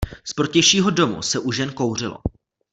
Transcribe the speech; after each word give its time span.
Z 0.23 0.33
protějšího 0.33 0.89
domu 0.89 1.21
se 1.21 1.39
už 1.39 1.57
jen 1.57 1.73
kouřilo. 1.73 2.17